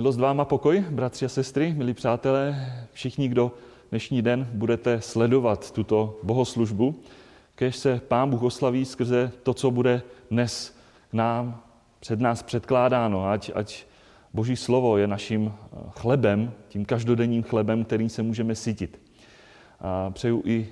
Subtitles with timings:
[0.00, 3.52] Milost vám a pokoj, bratři a sestry, milí přátelé, všichni, kdo
[3.90, 7.00] dnešní den budete sledovat tuto bohoslužbu,
[7.54, 10.78] kež se Pán Bůh oslaví skrze to, co bude dnes
[11.12, 11.62] nám,
[12.00, 13.84] před nás předkládáno, ať, ať
[14.34, 15.52] Boží slovo je naším
[15.90, 19.00] chlebem, tím každodenním chlebem, kterým se můžeme sytit.
[19.80, 20.68] A přeju i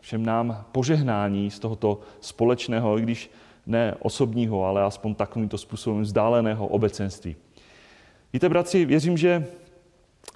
[0.00, 3.30] všem nám požehnání z tohoto společného, i když
[3.66, 7.36] ne osobního, ale aspoň takovýmto způsobem vzdáleného obecenství.
[8.32, 9.46] Víte, bratři, věřím, že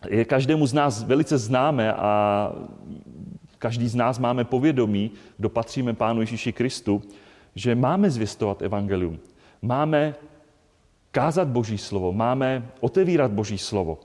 [0.09, 2.53] je každému z nás velice známe a
[3.59, 7.03] každý z nás máme povědomí, kdo patříme Pánu Ježíši Kristu,
[7.55, 9.19] že máme zvěstovat evangelium.
[9.63, 10.15] Máme
[11.11, 13.99] kázat Boží slovo, máme otevírat Boží slovo.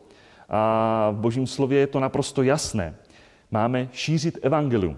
[0.49, 2.96] A v Božím slově je to naprosto jasné.
[3.52, 4.98] Máme šířit evangelium.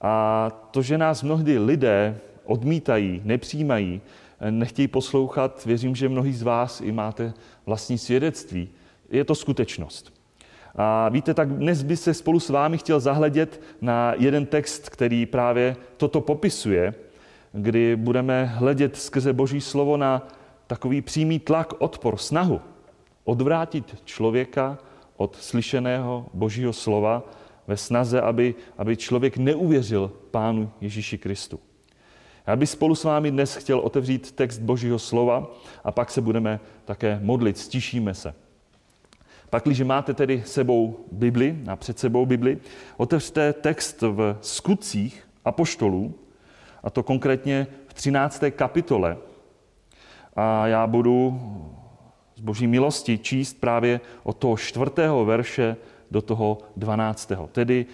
[0.00, 4.00] A to, že nás mnohdy lidé odmítají, nepřijímají,
[4.50, 7.34] nechtějí poslouchat, věřím, že mnohí z vás i máte
[7.66, 8.68] vlastní svědectví.
[9.10, 10.12] Je to skutečnost.
[10.74, 15.26] A víte, tak dnes by se spolu s vámi chtěl zahledět na jeden text, který
[15.26, 16.94] právě toto popisuje,
[17.52, 20.28] kdy budeme hledět skrze Boží slovo na
[20.66, 22.60] takový přímý tlak, odpor, snahu
[23.24, 24.78] odvrátit člověka
[25.16, 27.22] od slyšeného Božího slova
[27.66, 31.60] ve snaze, aby, aby člověk neuvěřil Pánu Ježíši Kristu.
[32.48, 35.50] Já bych spolu s vámi dnes chtěl otevřít text Božího slova
[35.84, 38.34] a pak se budeme také modlit, stišíme se.
[39.50, 42.58] Pak, když máte tedy sebou Bibli, a před sebou Bibli,
[42.96, 46.14] otevřte text v skutcích apoštolů,
[46.82, 48.42] a to konkrétně v 13.
[48.50, 49.16] kapitole.
[50.36, 51.40] A já budu
[52.36, 55.76] z boží milosti číst právě od toho čtvrtého verše
[56.10, 57.32] do toho 12.
[57.52, 57.86] Tedy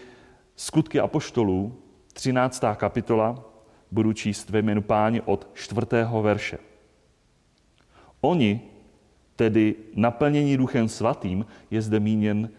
[0.56, 1.74] skutky apoštolů,
[2.12, 2.64] 13.
[2.76, 3.53] kapitola,
[3.94, 6.58] budu číst ve jménu páni od čtvrtého verše.
[8.20, 8.60] Oni,
[9.36, 12.50] tedy naplnění duchem svatým, je zde míněn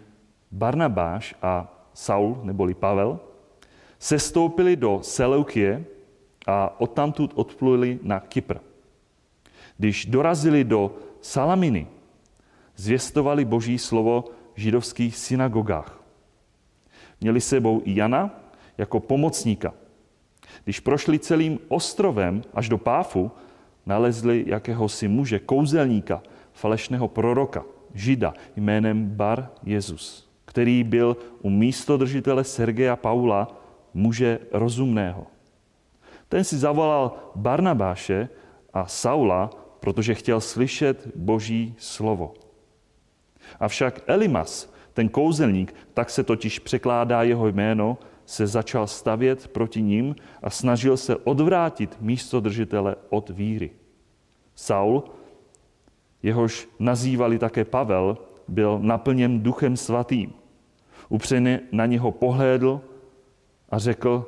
[0.51, 3.19] Barnabáš a Saul, neboli Pavel,
[3.99, 5.85] sestoupili do Seleukie
[6.47, 8.57] a odtamtud odpluli na Kypr.
[9.77, 11.87] Když dorazili do Salaminy,
[12.75, 14.23] zvěstovali boží slovo
[14.55, 15.99] v židovských synagogách.
[17.21, 18.39] Měli sebou i Jana
[18.77, 19.73] jako pomocníka–
[20.65, 23.31] když prošli celým ostrovem až do Páfu,
[23.85, 32.95] nalezli jakéhosi muže, kouzelníka, falešného proroka, žida jménem Bar Jezus, který byl u místodržitele Sergeja
[32.95, 33.61] Paula,
[33.93, 35.27] muže rozumného.
[36.29, 38.29] Ten si zavolal Barnabáše
[38.73, 39.49] a Saula,
[39.79, 42.33] protože chtěl slyšet Boží slovo.
[43.59, 50.15] Avšak Elimas, ten kouzelník, tak se totiž překládá jeho jméno, se začal stavět proti ním
[50.43, 53.71] a snažil se odvrátit místo držitele od víry.
[54.55, 55.03] Saul,
[56.23, 60.33] jehož nazývali také Pavel, byl naplněn duchem svatým.
[61.09, 62.81] Upřeně na něho pohlédl
[63.69, 64.25] a řekl,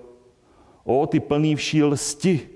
[0.84, 2.50] o ty plný vší lsti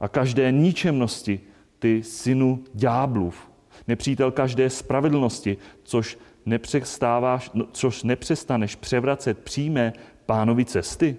[0.00, 1.40] a každé ničemnosti,
[1.78, 3.50] ty synu ďáblův,
[3.88, 9.92] nepřítel každé spravedlnosti, což, nepřestáváš, což nepřestaneš převracet přímé
[10.28, 11.16] pánovi cesty?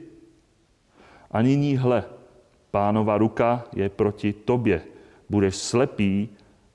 [1.32, 2.04] A nyní hle,
[2.72, 4.82] pánova ruka je proti tobě.
[5.30, 6.30] Budeš slepý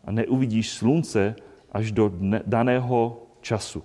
[0.05, 1.37] a neuvidíš slunce
[1.73, 3.83] až do dne, daného času.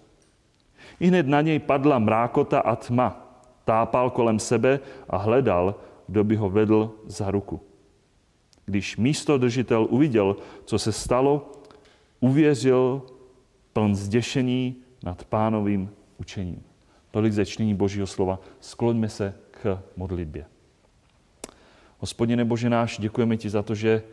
[1.00, 3.14] I hned na něj padla mrákota a tma.
[3.66, 4.80] Tápal kolem sebe
[5.10, 5.76] a hledal,
[6.08, 7.62] kdo by ho vedl za ruku.
[8.66, 10.36] Když místo držitel uviděl,
[10.66, 11.52] co se stalo,
[12.20, 13.02] uvěřil
[13.74, 16.69] pln zděšení nad pánovým učením.
[17.12, 18.40] Tolik ze čtení Božího slova.
[18.60, 20.46] Skloňme se k modlitbě.
[21.98, 24.04] Hospodine Bože náš, děkujeme ti za to, že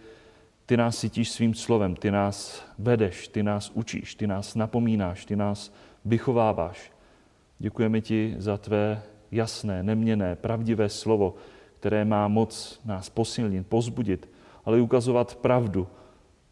[0.67, 5.37] ty nás cítíš svým slovem, ty nás vedeš, ty nás učíš, ty nás napomínáš, ty
[5.37, 5.73] nás
[6.05, 6.93] vychováváš.
[7.59, 11.35] Děkujeme ti za tvé jasné, neměné, pravdivé slovo,
[11.81, 14.29] které má moc nás posilnit, pozbudit,
[14.65, 15.89] ale i ukazovat pravdu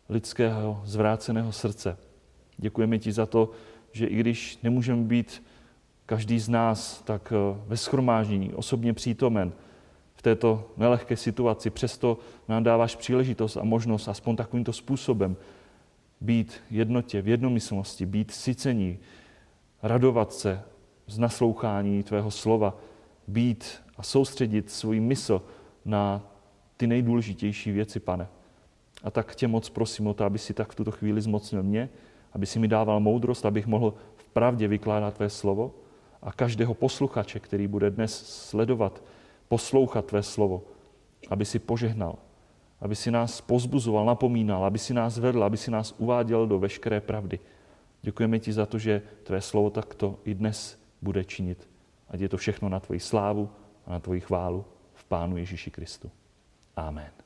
[0.08, 1.96] lidského zvráceného srdce.
[2.56, 3.50] Děkujeme ti za to,
[3.92, 5.42] že i když nemůžeme být
[6.06, 9.52] každý z nás tak eh, ve schromáždění, osobně přítomen
[10.14, 11.70] v této nelehké situaci.
[11.70, 12.18] Přesto
[12.48, 15.36] nám dáváš příležitost a možnost aspoň takovýmto způsobem
[16.20, 18.98] být jednotě, v jednomyslnosti, být sycení,
[19.82, 20.62] radovat se
[21.06, 22.76] z naslouchání tvého slova,
[23.28, 25.42] být a soustředit svůj mysl
[25.84, 26.22] na
[26.76, 28.28] ty nejdůležitější věci, pane.
[29.04, 31.88] A tak tě moc prosím o to, aby si tak v tuto chvíli zmocnil mě,
[32.32, 35.74] aby si mi dával moudrost, abych mohl v pravdě vykládat tvé slovo,
[36.24, 39.02] a každého posluchače, který bude dnes sledovat,
[39.48, 40.62] poslouchat tvé slovo,
[41.30, 42.18] aby si požehnal,
[42.80, 47.00] aby si nás pozbuzoval, napomínal, aby si nás vedl, aby si nás uváděl do veškeré
[47.00, 47.38] pravdy.
[48.02, 51.68] Děkujeme ti za to, že tvé slovo takto i dnes bude činit.
[52.08, 53.50] Ať je to všechno na tvoji slávu
[53.86, 56.10] a na tvoji chválu v Pánu Ježíši Kristu.
[56.76, 57.23] Amen.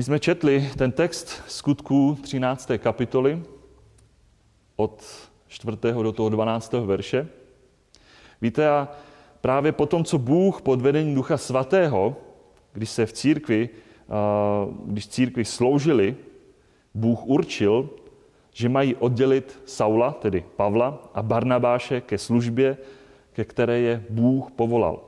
[0.00, 2.70] My jsme četli ten text skutků 13.
[2.78, 3.42] kapitoly
[4.76, 5.04] od
[5.48, 5.76] 4.
[6.02, 6.72] do toho 12.
[6.72, 7.28] verše.
[8.40, 8.88] Víte, a
[9.40, 12.16] právě po tom, co Bůh pod vedením Ducha Svatého,
[12.72, 13.68] když se v církvi,
[14.86, 16.16] když církvi sloužili,
[16.94, 17.90] Bůh určil,
[18.52, 22.76] že mají oddělit Saula, tedy Pavla, a Barnabáše ke službě,
[23.32, 25.00] ke které je Bůh povolal.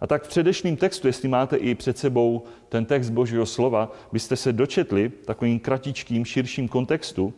[0.00, 2.44] A tak v předešlém textu, jestli máte i před sebou
[2.76, 7.32] ten text Božího slova, byste se dočetli takovým kratičkým, širším kontextu.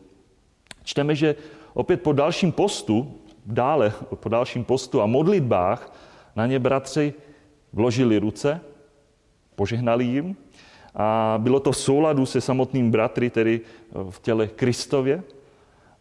[0.82, 1.34] Čteme, že
[1.74, 3.14] opět po dalším postu,
[3.46, 5.94] dále po dalším postu a modlitbách
[6.36, 7.14] na ně bratři
[7.72, 8.60] vložili ruce,
[9.54, 10.36] požehnali jim
[10.94, 13.60] a bylo to v souladu se samotným bratry, tedy
[14.10, 15.22] v těle Kristově.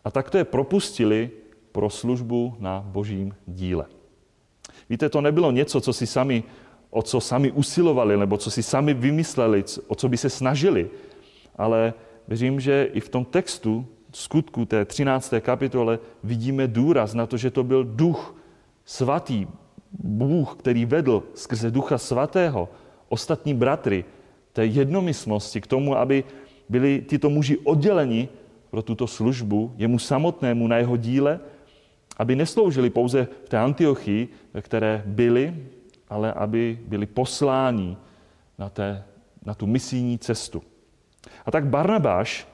[0.06, 1.30] A takto je propustili
[1.72, 3.86] pro službu na božím díle.
[4.90, 6.44] Víte, to nebylo něco, co si sami,
[6.90, 10.90] o co sami usilovali, nebo co si sami vymysleli, o co by se snažili.
[11.56, 11.94] Ale
[12.28, 15.34] věřím, že i v tom textu skutku té 13.
[15.40, 18.36] kapitole vidíme důraz na to, že to byl duch
[18.86, 19.48] svatý,
[19.92, 22.70] Bůh, který vedl skrze ducha svatého
[23.10, 24.06] ostatní bratry
[24.54, 26.24] té jednomyslnosti k tomu, aby
[26.70, 28.30] byli tyto muži odděleni
[28.70, 31.40] pro tuto službu jemu samotnému na jeho díle,
[32.18, 35.56] aby nesloužili pouze v té Antiochii, ve které byli,
[36.10, 37.98] ale aby byli posláni
[38.58, 39.04] na, té,
[39.46, 40.64] na tu misijní cestu.
[41.46, 42.48] A tak Barnabáš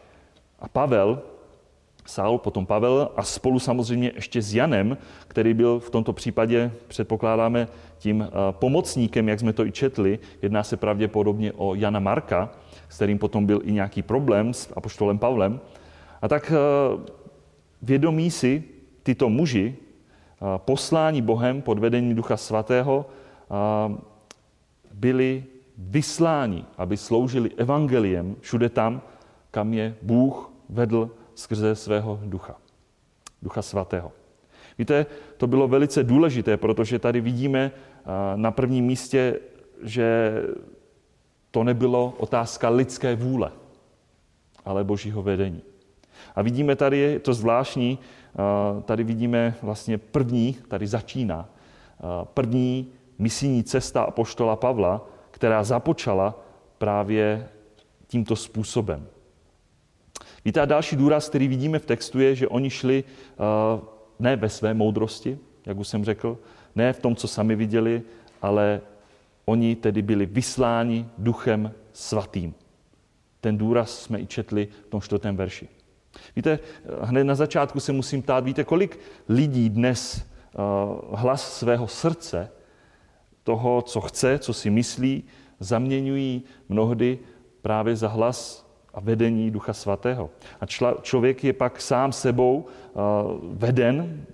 [0.60, 1.22] a Pavel,
[2.06, 7.68] Saul, potom Pavel a spolu samozřejmě ještě s Janem, který byl v tomto případě, předpokládáme,
[7.98, 10.20] tím eh, pomocníkem, jak jsme to i četli.
[10.42, 12.50] Jedná se pravděpodobně o Jana Marka,
[12.90, 15.60] s kterým potom byl i nějaký problém s apoštolem Pavlem.
[16.22, 17.12] A tak eh,
[17.82, 18.64] vědomí si
[19.04, 19.76] tyto muži,
[20.58, 23.06] poslání Bohem pod vedením Ducha Svatého,
[24.94, 25.44] byli
[25.78, 29.02] vysláni, aby sloužili evangeliem všude tam,
[29.52, 32.56] kam je Bůh vedl skrze svého ducha.
[33.42, 34.12] Ducha Svatého.
[34.78, 35.06] Víte,
[35.38, 37.72] to bylo velice důležité, protože tady vidíme
[38.36, 39.40] na prvním místě,
[39.84, 40.34] že
[41.52, 43.52] to nebylo otázka lidské vůle,
[44.66, 45.62] ale božího vedení.
[46.36, 48.00] A vidíme tady, je to zvláštní,
[48.86, 51.50] tady vidíme vlastně první, tady začíná,
[52.24, 56.40] první misijní cesta apoštola Pavla, která započala
[56.78, 57.50] právě
[58.08, 59.08] tímto způsobem.
[60.46, 63.04] Víte, a další důraz, který vidíme v textu, je, že oni šli
[64.20, 66.38] ne ve své moudrosti, jak už jsem řekl,
[66.76, 68.02] ne v tom, co sami viděli,
[68.42, 68.82] ale
[69.46, 72.54] oni tedy byli vysláni duchem svatým.
[73.42, 75.68] Ten důraz jsme i četli v tom čtvrtém verši.
[76.36, 76.60] Víte,
[77.02, 80.26] hned na začátku se musím ptát, víte, kolik lidí dnes
[81.10, 82.52] uh, hlas svého srdce,
[83.44, 85.24] toho, co chce, co si myslí,
[85.60, 87.20] zaměňují mnohdy
[87.62, 90.30] právě za hlas a vedení Ducha Svatého.
[90.62, 93.02] A čla, člověk je pak sám sebou uh,
[93.42, 94.26] veden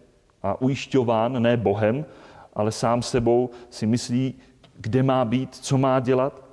[0.43, 2.05] a ujišťován ne Bohem,
[2.53, 4.33] ale sám sebou si myslí,
[4.77, 6.43] kde má být, co má dělat.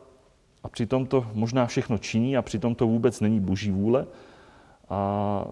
[0.63, 4.07] A přitom to možná všechno činí a přitom to vůbec není boží vůle
[4.89, 5.45] a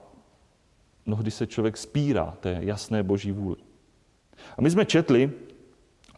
[1.07, 3.57] mnohdy se člověk spírá té jasné boží vůli.
[4.59, 5.31] A my jsme četli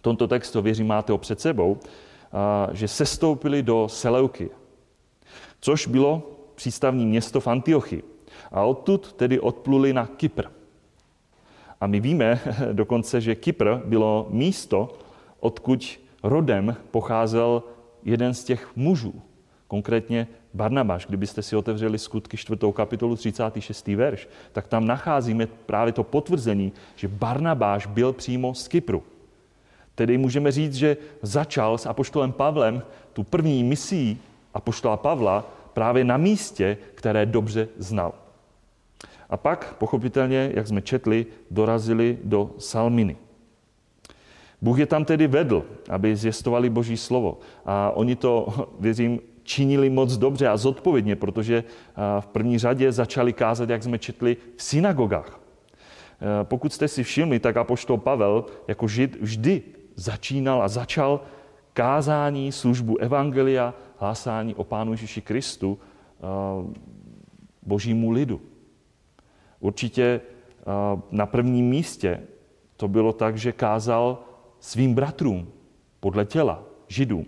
[0.07, 1.79] tomto textu, věřím, máte ho před sebou,
[2.73, 4.51] že sestoupili do Seleuky,
[5.61, 6.23] což bylo
[6.55, 8.03] přístavní město v Antiochii.
[8.53, 10.45] A odtud tedy odpluli na Kypr.
[11.81, 12.41] A my víme
[12.73, 14.95] dokonce, že Kypr bylo místo,
[15.41, 17.63] odkud rodem pocházel
[18.05, 19.15] jeden z těch mužů,
[19.69, 22.61] konkrétně Barnabáš, kdybyste si otevřeli skutky 4.
[22.73, 23.87] kapitolu 36.
[23.87, 29.03] verš, tak tam nacházíme právě to potvrzení, že Barnabáš byl přímo z Kypru.
[29.97, 34.21] Tedy můžeme říct, že začal s apoštolem Pavlem tu první misí
[34.55, 38.15] apoštola Pavla právě na místě, které dobře znal.
[39.31, 43.17] A pak, pochopitelně, jak jsme četli, dorazili do Salminy.
[44.63, 47.39] Bůh je tam tedy vedl, aby zjistovali Boží slovo.
[47.65, 48.49] A oni to,
[48.81, 51.65] věřím, činili moc dobře a zodpovědně, protože
[52.21, 55.41] v první řadě začali kázat, jak jsme četli, v synagogách.
[56.43, 59.63] Pokud jste si všimli, tak apoštol Pavel jako žid vždy
[59.97, 61.21] začínal a začal
[61.73, 65.79] kázání, službu evangelia, hlásání o Pánu Ježíši Kristu
[67.63, 68.41] božímu lidu.
[69.61, 70.21] Určitě
[71.11, 72.23] na prvním místě
[72.77, 74.19] to bylo tak, že kázal
[74.61, 75.49] svým bratrům
[76.01, 77.27] podle těla, židům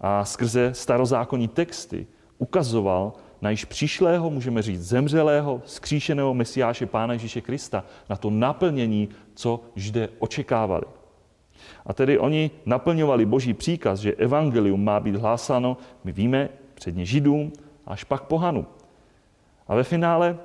[0.00, 2.06] a skrze starozákonní texty
[2.38, 9.08] ukazoval na již přišlého, můžeme říct, zemřelého, skříšeného Mesiáše Pána Ježíše Krista, na to naplnění,
[9.34, 10.84] co židé očekávali.
[11.86, 17.52] A tedy oni naplňovali boží příkaz, že evangelium má být hlásáno, my víme, předně židům,
[17.86, 18.66] až pak pohanu.
[19.68, 20.38] A ve finále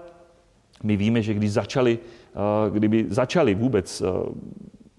[0.83, 4.05] my víme, že když začali, eh, kdyby začali vůbec eh,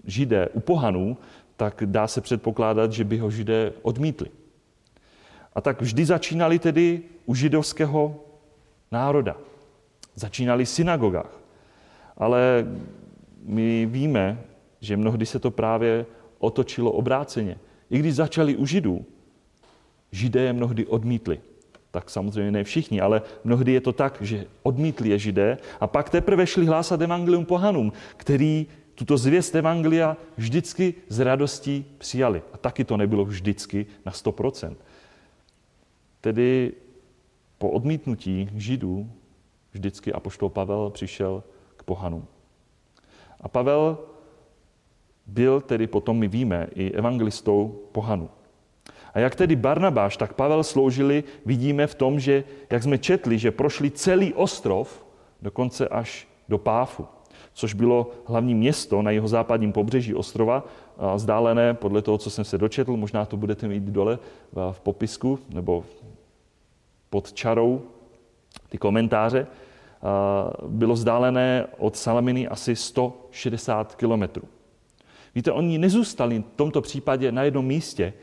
[0.05, 1.17] židé u pohanů,
[1.57, 4.29] tak dá se předpokládat, že by ho židé odmítli.
[5.53, 8.15] A tak vždy začínali tedy u židovského
[8.91, 9.35] národa.
[10.15, 11.39] Začínali v synagogách.
[12.17, 12.65] Ale
[13.43, 14.37] my víme,
[14.81, 16.05] že mnohdy se to právě
[16.39, 17.57] otočilo obráceně.
[17.89, 19.05] I když začali u židů,
[20.11, 21.39] židé je mnohdy odmítli.
[21.91, 26.09] Tak samozřejmě ne všichni, ale mnohdy je to tak, že odmítli je židé a pak
[26.09, 32.41] teprve šli hlásat evangelium pohanům, který tuto zvěst evangelia vždycky s radostí přijali.
[32.53, 34.75] A taky to nebylo vždycky na 100%.
[36.21, 36.73] Tedy
[37.57, 39.11] po odmítnutí židů
[39.71, 41.43] vždycky apoštol Pavel přišel
[41.77, 42.27] k pohanům.
[43.41, 43.97] A Pavel
[45.29, 48.29] byl tedy potom, my víme, i evangelistou pohanu.
[49.13, 53.51] A jak tedy Barnabáš, tak Pavel sloužili, vidíme v tom, že, jak jsme četli, že
[53.51, 55.05] prošli celý ostrov,
[55.41, 57.07] dokonce až do Páfu,
[57.53, 60.63] což bylo hlavní město na jeho západním pobřeží ostrova,
[61.15, 64.19] zdálené podle toho, co jsem se dočetl, možná to budete mít dole
[64.71, 65.83] v popisku nebo
[67.09, 67.81] pod čarou
[68.69, 69.47] ty komentáře,
[70.67, 74.43] bylo vzdálené od Salaminy asi 160 kilometrů.
[75.39, 78.13] Víte, oni nezůstali v tomto případě na jednom místě,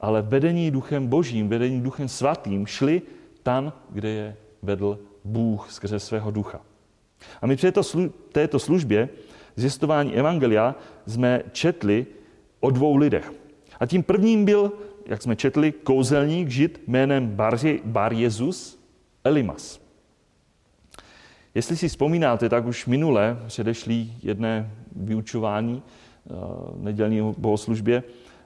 [0.00, 3.02] ale vedení duchem božím, vedení duchem svatým šli
[3.42, 6.60] tam, kde je vedl Bůh skrze svého ducha.
[7.42, 7.72] A my při
[8.32, 9.08] této službě
[9.56, 10.74] zjistování Evangelia
[11.06, 12.06] jsme četli
[12.60, 13.32] o dvou lidech.
[13.80, 14.72] A tím prvním byl,
[15.06, 18.78] jak jsme četli, kouzelník žid jménem Bar, Bar Jezus
[19.24, 19.80] Elimas.
[21.54, 25.82] Jestli si vzpomínáte, tak už minule předešlý jedné vyučování
[26.76, 28.02] nedělní bohoslužbě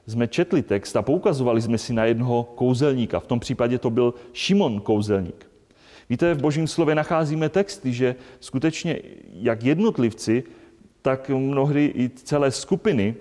[0.06, 3.20] jsme četli text a poukazovali jsme si na jednoho kouzelníka.
[3.20, 5.46] V tom případě to byl Šimon kouzelník.
[6.10, 8.98] Víte, v božím slově nacházíme texty, že skutečně
[9.32, 10.44] jak jednotlivci,
[11.02, 13.14] tak mnohdy i celé skupiny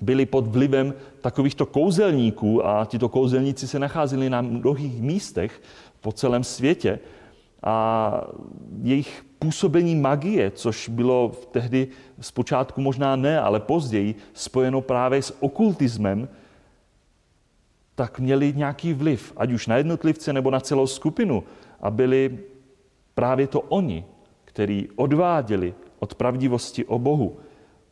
[0.00, 5.62] byli pod vlivem takovýchto kouzelníků a tito kouzelníci se nacházeli na mnohých místech
[6.00, 6.98] po celém světě
[7.62, 8.20] a
[8.82, 11.88] jejich působení magie, což bylo tehdy
[12.20, 16.28] zpočátku možná ne, ale později spojeno právě s okultismem,
[17.94, 21.44] tak měli nějaký vliv, ať už na jednotlivce nebo na celou skupinu.
[21.80, 22.38] A byli
[23.14, 24.04] právě to oni,
[24.44, 27.36] kteří odváděli od pravdivosti o Bohu,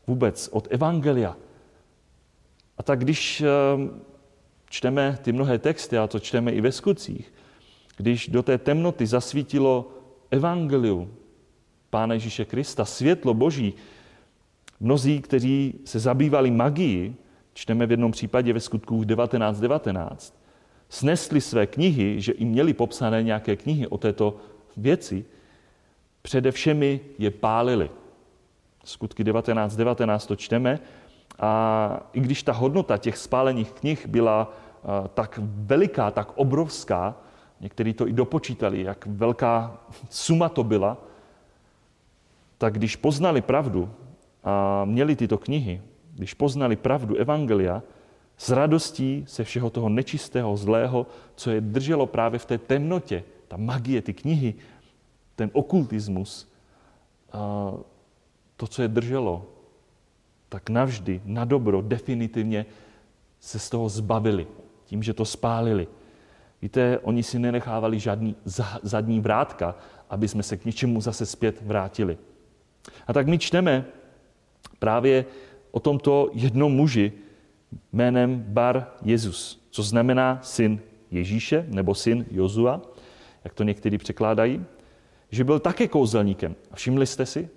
[0.07, 1.37] vůbec od Evangelia.
[2.79, 3.47] A tak když eh,
[4.71, 7.33] čteme ty mnohé texty, a to čteme i ve skutcích,
[7.97, 9.89] když do té temnoty zasvítilo
[10.31, 11.15] evangelium
[11.95, 13.75] Pána Ježíše Krista, světlo Boží,
[14.81, 17.17] mnozí, kteří se zabývali magií,
[17.53, 20.39] čteme v jednom případě ve skutku 19.19, 19,
[20.89, 24.37] snesli své knihy, že i měli popsané nějaké knihy o této
[24.77, 25.25] věci,
[26.23, 26.83] především
[27.19, 27.91] je pálili.
[28.85, 30.79] Skutky 19.19 19 to čteme
[31.39, 34.53] a i když ta hodnota těch spálených knih byla
[35.15, 37.15] tak veliká, tak obrovská,
[37.61, 39.79] Někteří to i dopočítali, jak velká
[40.11, 40.99] suma to byla.
[42.59, 43.91] Tak když poznali pravdu
[44.45, 45.83] a měli tyto knihy,
[46.15, 47.83] když poznali pravdu Evangelia,
[48.37, 53.57] s radostí se všeho toho nečistého, zlého, co je drželo právě v té temnotě, ta
[53.57, 54.55] magie, ty knihy,
[55.37, 56.53] ten okultismus,
[58.57, 59.47] to, co je drželo,
[60.49, 62.67] tak navždy, na dobro, definitivně
[63.41, 64.47] se z toho zbavili
[64.85, 65.89] tím, že to spálili.
[66.63, 68.37] Víte, oni si nenechávali žádný
[68.83, 69.75] zadní vrátka,
[70.11, 72.19] aby jsme se k něčemu zase zpět vrátili.
[73.07, 73.85] A tak my čteme
[74.79, 75.25] právě
[75.71, 77.13] o tomto jednom muži
[77.93, 82.83] jménem Bar Jezus, co znamená syn Ježíše nebo syn Jozua,
[83.45, 84.65] jak to někteří překládají,
[85.31, 86.57] že byl také kouzelníkem.
[86.71, 87.49] A všimli jste si?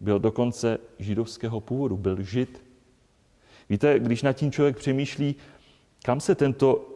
[0.00, 2.64] Byl dokonce židovského původu, byl žid.
[3.68, 5.36] Víte, když nad tím člověk přemýšlí,
[6.02, 6.88] kam se tento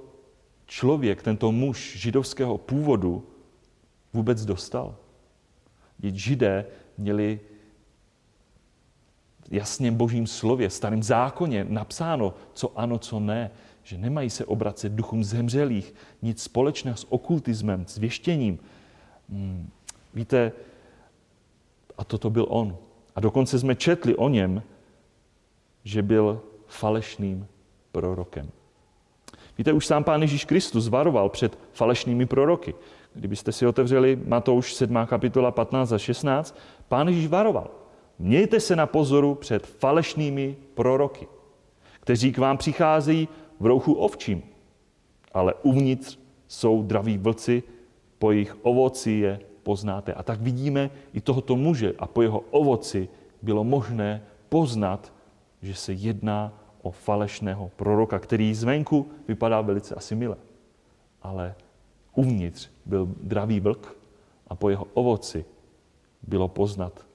[0.67, 3.27] člověk, tento muž židovského původu
[4.13, 4.97] vůbec dostal.
[6.03, 6.67] Židé
[6.99, 7.41] měli
[9.51, 13.51] jasně božím slově, starým zákoně napsáno, co ano, co ne,
[13.83, 18.59] že nemají se obracet duchům zemřelých, nic společného s okultismem, s věštěním.
[19.31, 19.71] Hmm.
[20.15, 20.53] Víte,
[21.99, 22.77] a toto byl on.
[23.17, 24.63] A dokonce jsme četli o něm,
[25.85, 27.47] že byl falešným
[27.93, 28.51] prorokem.
[29.59, 32.75] Víte, už sám Pán Ježíš Kristus varoval před falešnými proroky.
[33.15, 34.97] Kdybyste si otevřeli Matouš 7.
[35.07, 36.59] kapitola 15 a 16,
[36.89, 37.71] Pán Ježíš varoval.
[38.19, 41.27] Mějte se na pozoru před falešnými proroky,
[42.01, 43.29] kteří k vám přicházejí
[43.61, 44.43] v rouchu ovčím,
[45.33, 47.63] ale uvnitř jsou draví vlci,
[48.19, 50.15] po jejich ovoci je poznáte.
[50.15, 53.09] A tak vidíme i tohoto muže a po jeho ovoci
[53.43, 55.13] bylo možné poznat,
[55.63, 56.53] že se jedná
[56.83, 60.37] o falešného proroka, který zvenku vypadá velice asi milé.
[61.23, 61.55] Ale
[62.15, 63.97] uvnitř byl dravý vlk
[64.49, 65.45] a po jeho ovoci
[66.23, 67.08] bylo poznat,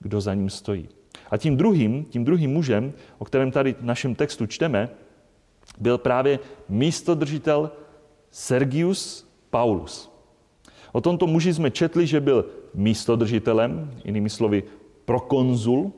[0.00, 0.88] kdo za ním stojí.
[1.30, 4.88] A tím druhým, tím druhým mužem, o kterém tady v našem textu čteme,
[5.78, 7.70] byl právě místodržitel
[8.30, 10.10] Sergius Paulus.
[10.92, 14.62] O tomto muži jsme četli, že byl místodržitelem, jinými slovy
[15.04, 15.92] prokonzul.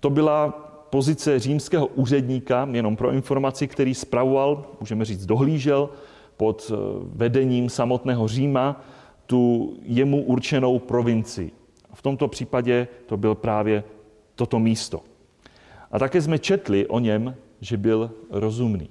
[0.00, 0.50] To byla
[0.90, 5.88] pozice římského úředníka, jenom pro informaci, který spravoval, můžeme říct, dohlížel
[6.36, 6.76] pod eh,
[7.14, 8.84] vedením samotného Říma
[9.26, 11.50] tu jemu určenou provincii.
[11.96, 13.84] V tomto případě to byl právě
[14.34, 15.00] toto místo.
[15.90, 18.90] A také jsme četli o něm, že byl rozumný.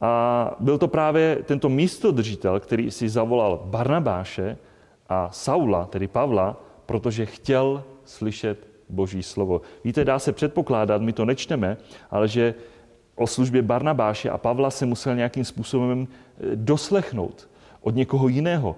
[0.00, 4.58] A byl to právě tento místodržitel, který si zavolal Barnabáše
[5.08, 9.60] a Saula, tedy Pavla, protože chtěl slyšet Boží slovo.
[9.84, 11.76] Víte, dá se předpokládat, my to nečteme,
[12.10, 12.54] ale že
[13.14, 17.48] o službě Barnabáše a Pavla se musel nějakým způsobem eh, doslechnout
[17.80, 18.76] od někoho jiného.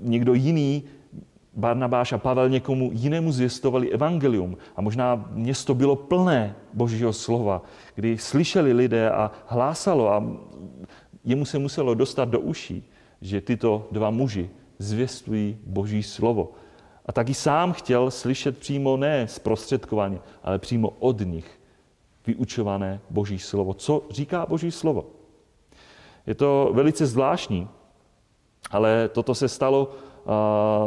[0.00, 0.84] Někdo jiný
[1.56, 7.62] Barnabáš a Pavel někomu jinému zvěstovali evangelium a možná město bylo plné božího slova,
[7.94, 10.24] kdy slyšeli lidé a hlásalo a
[11.24, 12.90] jemu se muselo dostat do uší,
[13.20, 16.52] že tyto dva muži zvěstují boží slovo.
[17.06, 21.60] A taky sám chtěl slyšet přímo ne zprostředkovaně, ale přímo od nich
[22.26, 23.74] vyučované boží slovo.
[23.74, 25.06] Co říká boží slovo?
[26.26, 27.68] Je to velice zvláštní,
[28.70, 29.94] ale toto se stalo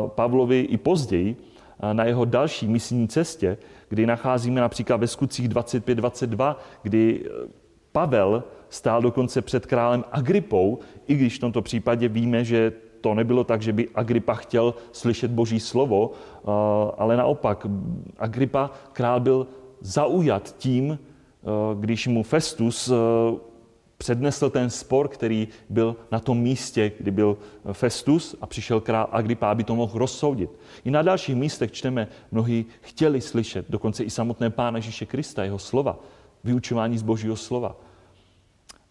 [0.07, 1.35] Pavlovi i později
[1.93, 3.57] na jeho další misijní cestě,
[3.89, 7.29] kdy nacházíme například ve skutcích 25-22, kdy e,
[7.91, 12.71] Pavel stál dokonce před králem Agripou, i když v tomto případě víme, že
[13.01, 16.11] to nebylo tak, že by Agripa chtěl slyšet boží slovo,
[16.97, 17.67] ale naopak
[18.17, 19.47] Agripa král byl
[19.81, 20.99] zaujat tím,
[21.79, 22.91] když mu Festus
[23.99, 27.37] přednesl ten spor, který byl na tom místě, kdy byl
[27.71, 30.49] Festus a přišel král Agrippa, aby to mohl rozsoudit.
[30.85, 35.59] I na dalších místech čteme, mnohí chtěli slyšet, dokonce i samotné Pána Ježíše Krista, jeho
[35.59, 35.99] slova,
[36.43, 37.75] vyučování z Božího slova.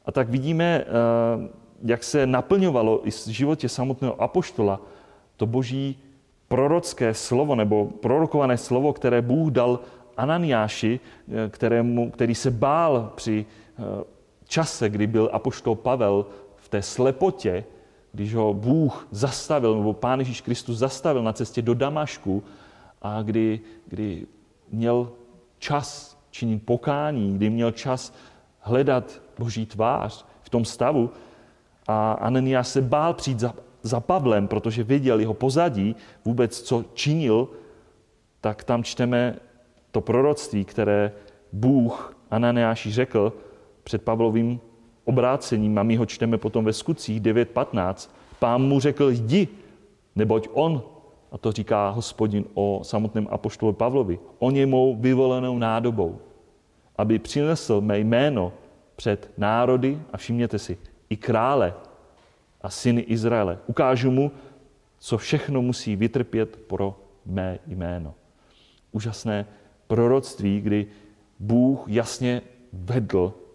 [0.04, 1.48] A tak vidíme, eh,
[1.84, 4.80] jak se naplňovalo i v životě samotného apoštola
[5.36, 5.98] to boží
[6.48, 9.80] prorocké slovo nebo prorokované slovo, které Bůh dal
[10.16, 13.46] Ananiáši, eh, kterému, který se bál při
[13.78, 14.17] eh,
[14.48, 17.64] čase, kdy byl apoštol Pavel v té slepotě,
[18.12, 22.42] když ho Bůh zastavil, nebo Pán Ježíš Kristus zastavil na cestě do Damašku
[23.02, 24.26] a kdy, kdy
[24.72, 25.12] měl
[25.58, 28.14] čas činit pokání, kdy měl čas
[28.60, 31.10] hledat Boží tvář v tom stavu.
[31.86, 37.48] A Ananiáš se bál přijít za, za Pavlem, protože věděl jeho pozadí, vůbec co činil,
[38.40, 39.36] tak tam čteme
[39.90, 41.12] to proroctví, které
[41.52, 43.32] Bůh Ananiáši řekl,
[43.88, 44.60] před Pavlovým
[45.04, 49.48] obrácením, a my ho čteme potom ve skutcích 9.15, pán mu řekl, jdi,
[50.16, 50.82] neboť on,
[51.32, 56.20] a to říká hospodin o samotném apoštolu Pavlovi, on je mou vyvolenou nádobou,
[56.96, 58.52] aby přinesl mé jméno
[58.96, 60.76] před národy, a všimněte si,
[61.10, 61.74] i krále
[62.60, 63.58] a syny Izraele.
[63.66, 64.30] Ukážu mu,
[64.98, 68.14] co všechno musí vytrpět pro mé jméno.
[68.92, 69.46] Úžasné
[69.86, 70.86] proroctví, kdy
[71.40, 73.47] Bůh jasně vedl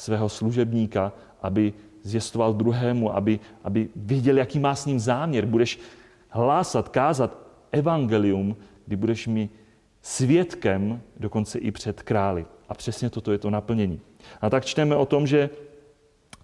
[0.00, 5.46] svého služebníka, aby zjistoval druhému, aby, aby věděl, jaký má s ním záměr.
[5.46, 5.78] Budeš
[6.28, 7.38] hlásat, kázat
[7.72, 9.48] evangelium, kdy budeš mi
[10.02, 12.46] svědkem dokonce i před králi.
[12.68, 14.00] A přesně toto je to naplnění.
[14.40, 15.50] A tak čteme o tom, že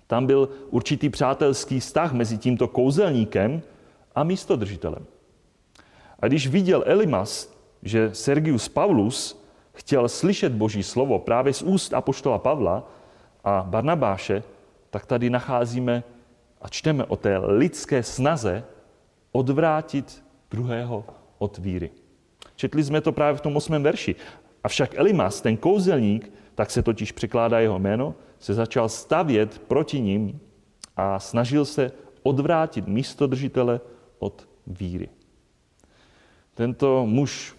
[0.07, 3.63] tam byl určitý přátelský vztah mezi tímto kouzelníkem
[4.15, 5.07] a místodržitelem.
[6.21, 9.43] A když viděl Elimas, že Sergius Paulus
[9.73, 12.89] chtěl slyšet Boží slovo právě z úst apoštola Pavla,
[13.47, 14.43] a Barnabáše,
[14.91, 16.03] tak tady nacházíme
[16.63, 18.65] a čteme o té lidské snaze
[19.33, 21.05] odvrátit druhého
[21.39, 21.91] od víry.
[22.57, 24.15] Četli jsme to právě v tom osmém verši.
[24.65, 30.41] Avšak Elimas, ten kouzelník, tak se totiž překládá jeho jméno, se začal stavět proti ním
[30.97, 33.81] a snažil se odvrátit místodržitele
[34.19, 35.09] od víry.
[36.55, 37.57] Tento muž,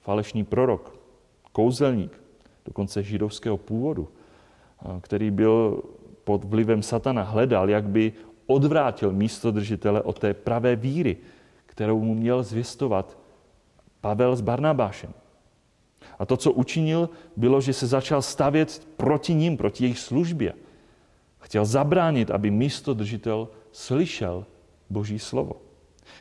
[0.00, 0.98] falešný prorok,
[1.52, 2.20] kouzelník,
[2.64, 4.08] dokonce židovského původu,
[5.00, 5.82] který byl
[6.24, 8.12] pod vlivem satana, hledal, jak by
[8.46, 11.16] odvrátil místo držitele od té pravé víry,
[11.66, 13.18] kterou mu měl zvěstovat
[14.00, 15.12] Pavel s Barnabášem.
[16.18, 20.52] A to, co učinil, bylo, že se začal stavět proti ním, proti jejich službě.
[21.38, 24.46] Chtěl zabránit, aby místo držitel slyšel
[24.90, 25.52] Boží slovo.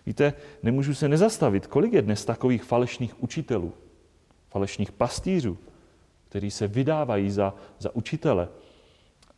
[0.05, 3.73] Víte, nemůžu se nezastavit, kolik je dnes takových falešných učitelů,
[4.49, 5.57] falešných pastýřů,
[6.29, 8.47] kteří se vydávají za, za učitele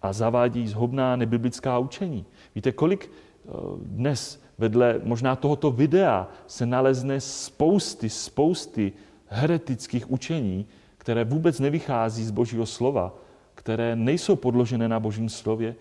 [0.01, 2.25] a zavádí zhobná nebiblická učení.
[2.55, 3.49] Víte, kolik eh,
[3.81, 8.93] dnes vedle možná tohoto videa se nalezne spousty, spousty
[9.27, 13.15] heretických učení, které vůbec nevychází z Božího slova,
[13.55, 15.75] které nejsou podložené na Božím slově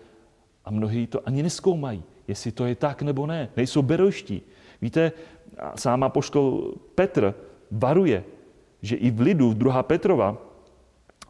[0.65, 3.49] a mnohí to ani neskoumají, jestli to je tak nebo ne.
[3.57, 4.41] Nejsou berojští.
[4.81, 5.11] Víte,
[5.75, 7.33] sám apoštol Petr
[7.71, 8.23] varuje,
[8.81, 9.83] že i v lidu, v 2.
[9.83, 10.37] Petrova,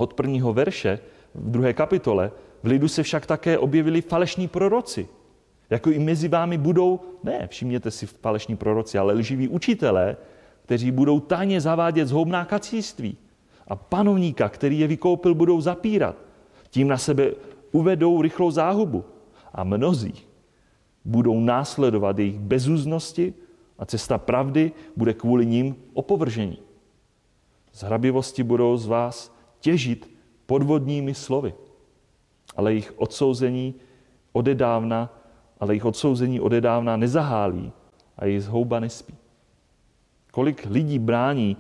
[0.02, 1.00] od prvního verše,
[1.36, 2.32] v druhé kapitole,
[2.64, 5.08] v lidu se však také objevili falešní proroci.
[5.70, 10.18] Jako i mezi vámi budou, ne, všimněte si falešní proroci, ale lživí učitelé,
[10.66, 13.18] kteří budou tajně zavádět zhoubná kacíství.
[13.68, 16.16] A panovníka, který je vykoupil, budou zapírat.
[16.70, 17.32] Tím na sebe
[17.72, 19.06] uvedou rychlou záhubu.
[19.54, 20.14] A mnozí
[21.06, 23.34] budou následovat jejich bezúznosti
[23.80, 26.58] a cesta pravdy bude kvůli ním opovržení.
[27.74, 30.10] Z hrabivosti budou z vás těžit
[30.46, 31.54] podvodními slovy,
[32.56, 33.76] ale jejich odsouzení
[34.32, 35.10] odedávna,
[35.60, 37.72] ale jejich odsouzení odedávna nezahálí
[38.18, 39.14] a jejich zhouba nespí.
[40.32, 41.58] Kolik lidí brání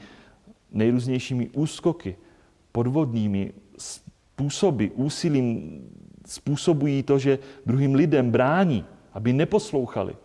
[0.71, 2.15] nejrůznějšími úskoky,
[2.71, 5.79] podvodnými způsoby, úsilím
[6.25, 10.15] způsobují to, že druhým lidem brání, aby neposlouchali,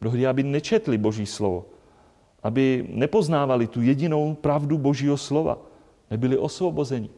[0.00, 1.66] mnohdy aby nečetli Boží slovo,
[2.42, 5.71] aby nepoznávali tu jedinou pravdu Božího slova,
[6.12, 7.08] nebyli osvobozeni.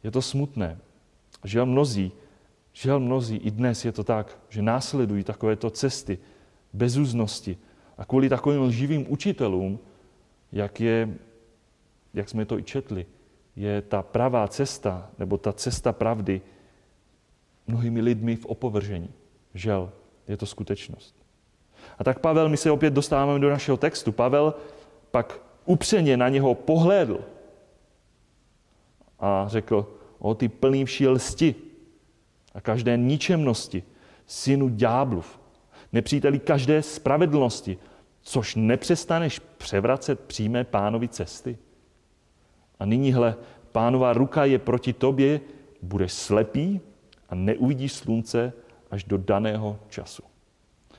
[0.00, 0.80] Je to smutné.
[1.44, 2.12] Žel mnozí,
[2.72, 6.18] žel mnozí, i dnes je to tak, že následují takovéto cesty
[6.72, 7.60] bezúznosti,
[7.98, 9.78] a kvůli takovým lživým učitelům,
[10.52, 11.08] jak, je,
[12.14, 13.06] jak jsme to i četli,
[13.56, 16.40] je ta pravá cesta, nebo ta cesta pravdy
[17.66, 19.08] mnohými lidmi v opovržení.
[19.54, 19.92] Žel,
[20.28, 21.16] je to skutečnost.
[21.98, 24.12] A tak Pavel, my se opět dostáváme do našeho textu.
[24.12, 24.54] Pavel
[25.10, 27.20] pak upřeně na něho pohlédl
[29.20, 29.86] a řekl,
[30.18, 31.54] o ty plný vší lsti
[32.54, 33.82] a každé ničemnosti,
[34.26, 35.40] synu ďáblův,
[35.92, 37.78] nepříteli každé spravedlnosti,
[38.20, 41.58] což nepřestaneš převracet přímé pánovi cesty.
[42.78, 43.36] A nyní hle,
[43.72, 45.40] pánová ruka je proti tobě,
[45.82, 46.80] budeš slepý
[47.28, 48.52] a neuvidíš slunce
[48.90, 50.22] až do daného času.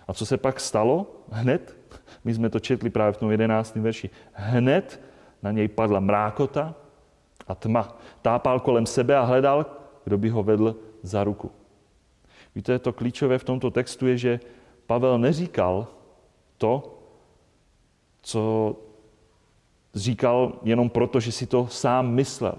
[0.08, 1.08] A co se pak stalo?
[1.32, 1.78] Hned,
[2.24, 5.02] my jsme to četli právě v tom jedenáctém verši, hned
[5.43, 6.76] na něj padla mrákota
[7.48, 7.98] a tma.
[8.22, 9.65] Tápal kolem sebe a hledal,
[10.04, 11.52] kdo by ho vedl za ruku.
[12.56, 14.39] Víte, to klíčové v tomto textu je, že
[14.88, 15.88] Pavel neříkal
[16.58, 17.00] to,
[18.22, 18.76] co
[19.96, 22.56] říkal jenom proto, že si to sám myslel,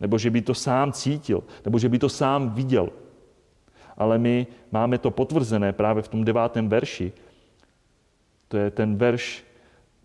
[0.00, 2.88] nebo že by to sám cítil, nebo že by to sám viděl.
[4.02, 7.12] Ale my máme to potvrzené právě v tom devátém verši.
[8.48, 9.44] To je ten verš,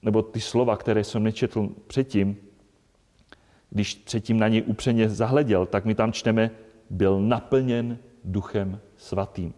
[0.01, 2.37] nebo ty slova, které jsem nečetl předtím,
[3.69, 6.51] když předtím na něj upřeně zahleděl, tak my tam čteme,
[6.89, 9.53] byl naplněn duchem svatým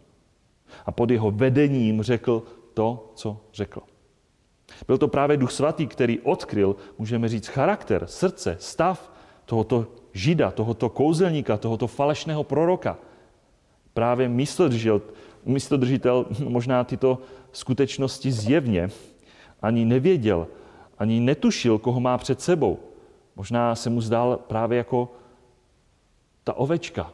[0.85, 3.81] a pod jeho vedením řekl to, co řekl.
[4.87, 9.11] Byl to právě Duch Svatý, který odkryl, můžeme říct, charakter, srdce, stav
[9.45, 12.97] tohoto žida, tohoto kouzelníka, tohoto falešného proroka.
[13.93, 15.01] Právě místodržitel,
[15.45, 17.19] místodržitel možná tyto
[17.51, 18.89] skutečnosti zjevně
[19.61, 20.47] ani nevěděl,
[20.97, 22.79] ani netušil, koho má před sebou.
[23.35, 25.11] Možná se mu zdál právě jako
[26.43, 27.13] ta ovečka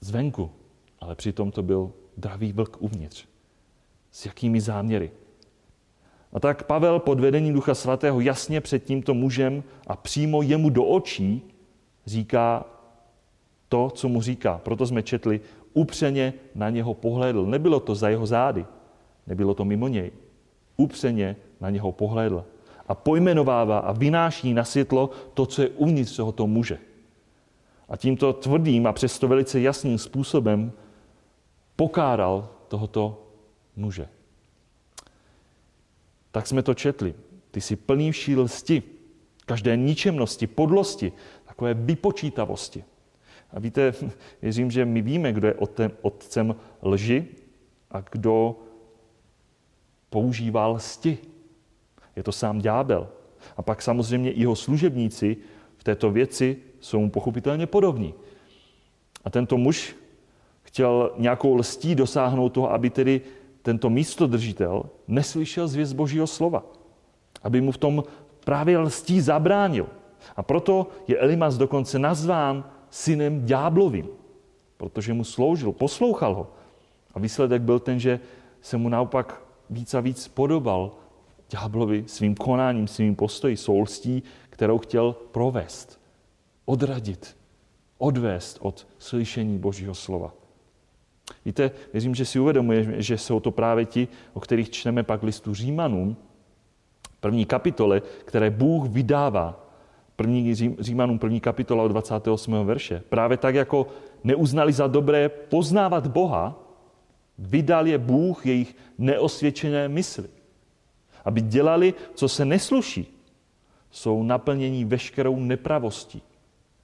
[0.00, 0.50] zvenku,
[1.00, 3.26] ale přitom to byl dravý vlk uvnitř.
[4.10, 5.10] S jakými záměry?
[6.32, 10.84] A tak Pavel pod vedením Ducha Svatého jasně před tímto mužem a přímo jemu do
[10.84, 11.42] očí
[12.06, 12.64] říká
[13.70, 14.60] to, co mu říká.
[14.64, 15.40] Proto jsme četli,
[15.72, 17.46] upřeně na něho pohlédl.
[17.46, 18.66] Nebylo to za jeho zády,
[19.26, 20.10] nebylo to mimo něj.
[20.76, 22.44] Upřeně na něho pohlédl.
[22.88, 26.78] A pojmenovává a vynáší na světlo to, co je uvnitř tohoto muže.
[27.88, 30.72] A tímto tvrdým a přesto velice jasným způsobem
[31.76, 33.22] pokáral tohoto
[33.76, 34.08] muže.
[36.30, 37.14] Tak jsme to četli.
[37.50, 38.82] Ty jsi plný vší lsti,
[39.46, 41.12] každé ničemnosti, podlosti,
[41.44, 42.84] takové vypočítavosti.
[43.52, 43.92] A víte,
[44.42, 45.54] věřím, že my víme, kdo je
[46.02, 47.26] otcem lži
[47.90, 48.58] a kdo
[50.10, 51.18] používá lsti.
[52.16, 53.08] Je to sám ďábel.
[53.56, 55.36] A pak samozřejmě i jeho služebníci
[55.76, 58.14] v této věci jsou mu pochopitelně podobní.
[59.24, 59.96] A tento muž
[60.62, 63.20] chtěl nějakou lstí dosáhnout toho, aby tedy
[63.62, 66.64] tento místodržitel neslyšel zvěst Božího slova.
[67.42, 68.04] Aby mu v tom
[68.44, 69.86] právě lstí zabránil.
[70.36, 74.08] A proto je Elimas dokonce nazván synem ďáblovým,
[74.76, 76.52] protože mu sloužil, poslouchal ho.
[77.14, 78.20] A výsledek byl ten, že
[78.60, 80.92] se mu naopak víc a víc podobal
[81.50, 86.00] ďáblovi svým konáním, svým postoji, soulstí, kterou chtěl provést,
[86.64, 87.36] odradit,
[87.98, 90.34] odvést od slyšení Božího slova.
[91.44, 95.54] Víte, věřím, že si uvědomuje, že jsou to právě ti, o kterých čteme pak listu
[95.54, 96.16] Římanům,
[97.20, 99.69] první kapitole, které Bůh vydává.
[100.20, 102.66] První Římanům první kapitola od 28.
[102.66, 103.02] verše.
[103.08, 103.86] Právě tak, jako
[104.24, 106.58] neuznali za dobré poznávat Boha,
[107.38, 110.28] vydal je Bůh jejich neosvědčené mysli.
[111.24, 113.18] Aby dělali, co se nesluší.
[113.90, 116.22] Jsou naplnění veškerou nepravostí,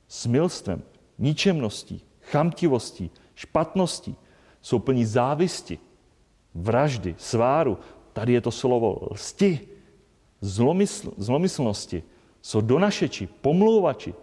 [0.09, 0.83] smilstvem,
[1.19, 4.17] ničemností, chamtivostí, špatností.
[4.63, 5.79] Jsou plní závisti,
[6.55, 7.79] vraždy, sváru.
[8.13, 9.61] Tady je to slovo lsti,
[10.41, 12.03] zlomysl, zlomyslnosti.
[12.47, 14.15] Jsou donašeči, pomlouvači,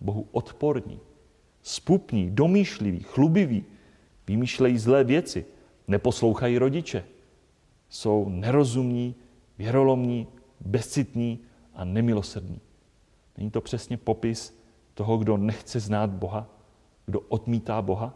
[0.00, 1.00] Bohu odporní,
[1.62, 3.64] spupní, domýšliví, chlubiví,
[4.26, 5.46] vymýšlejí zlé věci,
[5.88, 7.04] neposlouchají rodiče,
[7.88, 9.14] jsou nerozumní,
[9.58, 10.26] věrolomní,
[10.60, 11.38] bezcitní
[11.74, 12.60] a nemilosrdní.
[13.36, 14.60] Není to přesně popis
[14.94, 16.46] toho, kdo nechce znát Boha,
[17.06, 18.14] kdo odmítá Boha?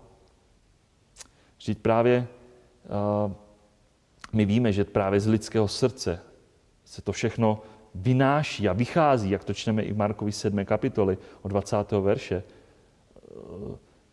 [1.59, 2.27] Vždyť právě
[3.27, 3.33] uh,
[4.33, 6.21] my víme, že právě z lidského srdce
[6.85, 7.63] se to všechno
[7.95, 10.65] vynáší a vychází, jak to čteme i v Markovi 7.
[10.65, 11.93] kapitoli od 20.
[11.93, 12.43] verše.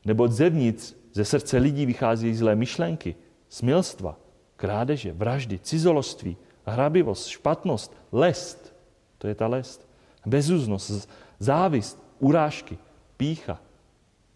[0.06, 3.16] Nebo zevnitř, ze srdce lidí vychází zlé myšlenky,
[3.50, 4.18] smilstva,
[4.56, 8.74] krádeže, vraždy, cizoloství, hrabivost, špatnost, lest.
[9.18, 9.88] To je ta lest.
[10.26, 12.78] Bezúznost, závist, urážky,
[13.18, 13.60] pícha,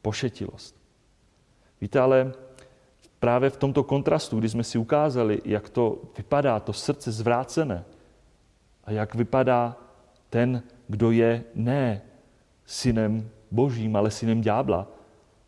[0.02, 0.76] pošetilost.
[1.82, 2.34] Víte, ale
[3.20, 7.86] právě v tomto kontrastu, kdy jsme si ukázali, jak to vypadá, to srdce zvrácené,
[8.86, 9.78] a jak vypadá
[10.30, 12.02] ten, kdo je ne
[12.66, 14.88] synem božím, ale synem ďábla,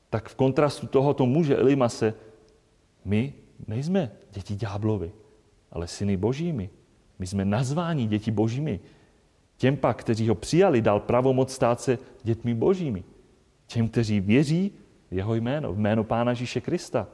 [0.09, 2.13] tak v kontrastu tohoto muže Elimase
[3.05, 3.33] my
[3.67, 5.11] nejsme děti ďáblovi,
[5.71, 6.69] ale syny božími.
[7.19, 8.79] My jsme nazváni děti božími.
[9.57, 13.03] Těm pak, kteří ho přijali, dal pravomoc stát se dětmi božími.
[13.67, 14.71] Těm, kteří věří
[15.11, 17.07] jeho jméno, v jméno Pána Žíše Krista.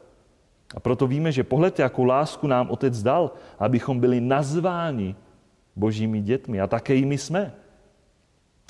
[0.76, 5.16] A proto víme, že pohled, jakou lásku nám Otec dal, abychom byli nazváni
[5.76, 6.62] božími dětmi.
[6.62, 7.54] A také jimi jsme.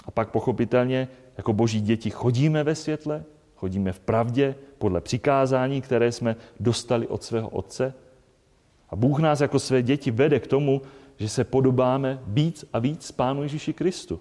[0.05, 3.23] A pak pochopitelně jako boží děti chodíme ve světle,
[3.55, 7.93] chodíme v pravdě podle přikázání, které jsme dostali od svého Otce.
[8.89, 10.81] A Bůh nás jako své děti vede k tomu,
[11.17, 14.19] že se podobáme víc a víc Pánu Ježíši Kristu.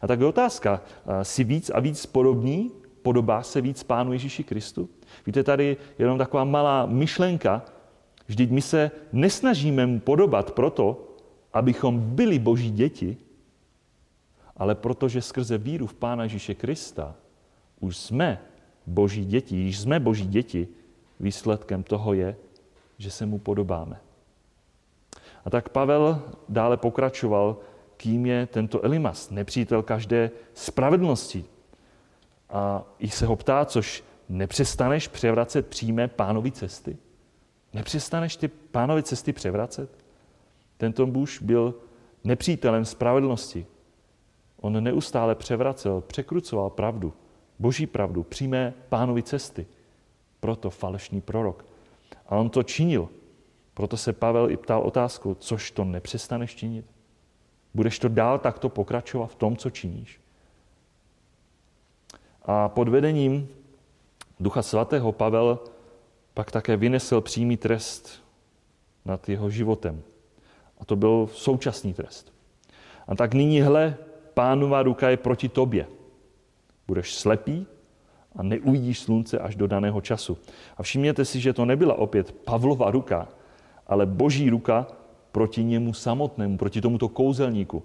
[0.00, 0.82] A tak je otázka,
[1.22, 2.70] jsi víc a víc podobný,
[3.02, 4.88] podobá se víc Pánu Ježíši Kristu?
[5.26, 7.62] Víte, tady jenom taková malá myšlenka,
[8.26, 11.09] vždyť my se nesnažíme mu podobat proto,
[11.52, 13.16] abychom byli boží děti,
[14.56, 17.14] ale protože skrze víru v Pána Ježíše Krista
[17.80, 18.40] už jsme
[18.86, 20.68] boží děti, již jsme boží děti,
[21.20, 22.36] výsledkem toho je,
[22.98, 24.00] že se mu podobáme.
[25.44, 27.56] A tak Pavel dále pokračoval,
[27.96, 31.44] kým je tento Elimas, nepřítel každé spravedlnosti.
[32.50, 36.96] A i se ho ptá, což nepřestaneš převracet přímé pánovi cesty?
[37.72, 39.99] Nepřestaneš ty pánovi cesty převracet?
[40.80, 41.74] Tento muž byl
[42.24, 43.66] nepřítelem spravedlnosti.
[44.60, 47.12] On neustále převracel, překrucoval pravdu,
[47.58, 49.66] boží pravdu, přímé pánovi cesty.
[50.40, 51.64] Proto falešný prorok.
[52.26, 53.08] A on to činil.
[53.74, 56.86] Proto se Pavel i ptal otázku, což to nepřestaneš činit?
[57.74, 60.20] Budeš to dál takto pokračovat v tom, co činíš?
[62.42, 63.48] A pod vedením
[64.40, 65.58] Ducha Svatého Pavel
[66.34, 68.22] pak také vynesl přímý trest
[69.04, 70.02] nad jeho životem.
[70.80, 72.32] A to byl současný trest.
[73.08, 73.96] A tak nyní, hle,
[74.34, 75.86] pánova ruka je proti tobě.
[76.88, 77.66] Budeš slepý
[78.36, 80.38] a neuvidíš slunce až do daného času.
[80.76, 83.28] A všimněte si, že to nebyla opět Pavlova ruka,
[83.86, 84.86] ale boží ruka
[85.32, 87.82] proti němu samotnému, proti tomuto kouzelníku.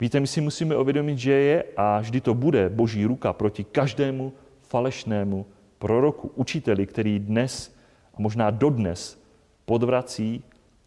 [0.00, 4.32] Víte, my si musíme uvědomit, že je a vždy to bude boží ruka proti každému
[4.62, 5.46] falešnému
[5.78, 7.76] proroku, učiteli, který dnes
[8.14, 9.22] a možná dodnes
[9.64, 10.44] podvrací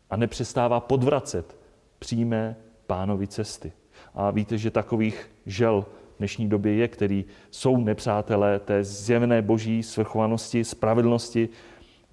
[0.10, 1.55] a nepřestává podvracet
[1.99, 2.55] přímé
[2.88, 3.72] pánovi cesty.
[4.14, 5.86] A víte, že takových žel
[6.16, 11.49] v dnešní době je, který jsou nepřátelé té zjevné boží svrchovanosti, spravedlnosti,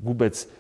[0.01, 0.51] vůbec,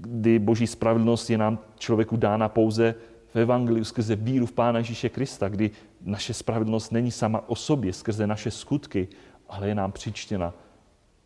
[0.00, 2.94] kdy boží spravedlnost je nám člověku dána pouze
[3.34, 5.70] v Evangeliu skrze víru v Pána Ježíše Krista, kdy
[6.00, 9.08] naše spravedlnost není sama o sobě, skrze naše skutky,
[9.48, 10.54] ale je nám přičtěna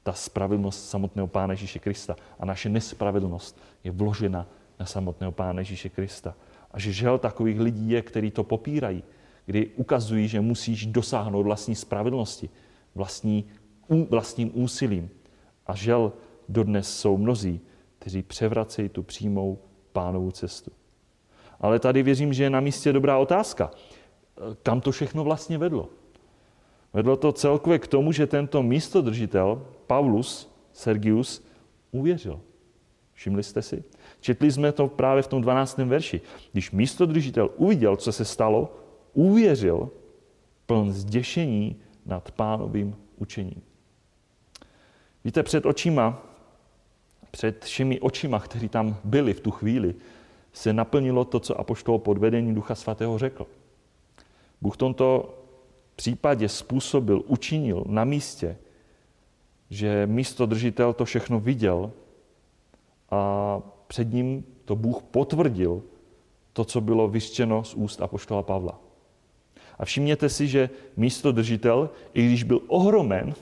[0.02, 2.16] ta spravedlnost samotného Pána Ježíše Krista.
[2.40, 4.46] A naše nespravedlnost je vložena
[4.80, 6.34] na samotného Pána Ježíše Krista.
[6.70, 9.02] A že žel takových lidí je, kteří to popírají,
[9.46, 12.50] kdy ukazují, že musíš dosáhnout vlastní spravedlnosti,
[12.94, 13.44] vlastní
[14.10, 15.10] vlastním úsilím.
[15.66, 16.12] A žel
[16.48, 17.60] dodnes jsou mnozí,
[17.98, 19.58] kteří převracejí tu přímou
[19.92, 20.70] pánovou cestu.
[21.60, 23.70] Ale tady věřím, že je na místě dobrá otázka.
[24.62, 25.88] Kam to všechno vlastně vedlo?
[26.92, 31.44] Vedlo to celkově k tomu, že tento místodržitel, Paulus, Sergius,
[31.90, 32.40] uvěřil.
[33.12, 33.84] Všimli jste si?
[34.20, 35.78] Četli jsme to právě v tom 12.
[35.78, 36.20] verši.
[36.52, 38.76] Když místodržitel uviděl, co se stalo,
[39.12, 39.90] uvěřil
[40.66, 43.62] pln zděšení nad pánovým učením.
[45.24, 46.22] Víte, před očima,
[47.30, 49.94] před všemi očima, kteří tam byli v tu chvíli,
[50.52, 53.46] se naplnilo to, co apoštol pod vedením Ducha Svatého řekl.
[54.60, 55.34] Bůh v tomto
[55.96, 58.56] případě způsobil, učinil na místě,
[59.70, 61.92] že místo držitel to všechno viděl
[63.10, 65.82] a před ním to Bůh potvrdil
[66.52, 68.80] to, co bylo vyřčeno z úst apoštola Pavla.
[69.78, 73.34] A všimněte si, že místo držitel, i když byl ohromen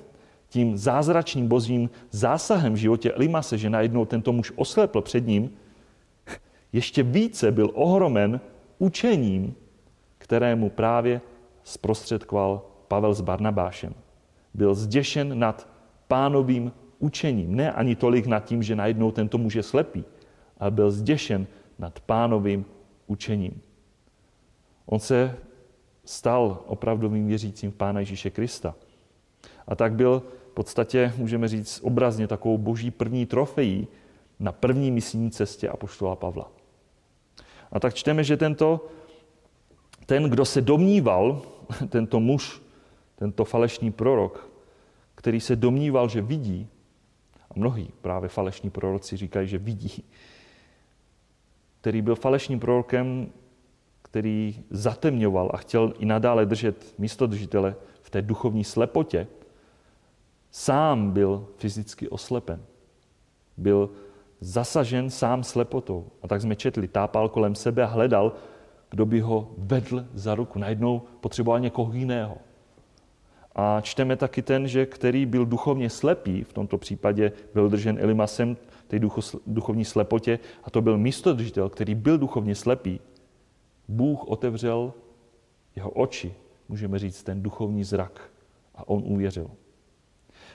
[0.49, 5.51] tím zázračným božím zásahem v životě Elimase, že najednou tento muž oslepl před ním,
[6.73, 8.41] ještě více byl ohromen
[8.79, 9.55] učením,
[10.19, 11.21] kterému právě
[11.65, 13.95] zprostředkoval Pavel s Barnabášem.
[14.55, 15.69] Byl zděšen nad
[16.09, 17.57] pánovým učením.
[17.57, 20.05] Ne ani tolik nad tím, že najednou tento muž je slepý,
[20.59, 21.47] ale byl zděšen
[21.79, 22.65] nad pánovým
[23.07, 23.63] učením.
[24.87, 25.37] On se
[26.05, 28.75] stal opravdovým věřícím v Pána Ježíše Krista.
[29.67, 33.89] A tak byl v podstatě, můžeme říct, obrazně takovou boží první trofejí
[34.41, 36.51] na první misijní cestě apoštola Pavla.
[37.73, 38.87] A tak čteme, že tento,
[40.07, 41.43] ten, kdo se domníval,
[41.89, 42.63] tento muž,
[43.17, 44.51] tento falešný prorok,
[45.15, 46.69] který se domníval, že vidí,
[47.51, 50.05] a mnohí právě falešní proroci říkají, že vidí,
[51.87, 53.31] který byl falešným prorokem,
[54.03, 59.27] který zatemňoval a chtěl i nadále držet místo držitele v té duchovní slepotě,
[60.51, 62.63] sám byl fyzicky oslepen.
[63.57, 63.91] Byl
[64.41, 66.11] zasažen sám slepotou.
[66.23, 68.33] A tak jsme četli, tápal kolem sebe a hledal,
[68.91, 70.59] kdo by ho vedl za ruku.
[70.59, 72.39] Najednou potřeboval někoho jiného.
[73.59, 78.57] A čteme taky ten, že který byl duchovně slepý, v tomto případě byl držen Elimasem,
[78.87, 78.99] té
[79.47, 83.01] duchovní slepotě, a to byl místodržitel, který byl duchovně slepý.
[83.89, 84.93] Bůh otevřel
[85.77, 86.35] jeho oči,
[86.69, 88.31] můžeme říct, ten duchovní zrak
[88.75, 89.51] a on uvěřil.